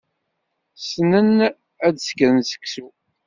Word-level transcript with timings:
Ssnen 0.81 1.31
ad 1.85 1.95
sekren 1.99 2.39
seksu. 2.49 2.87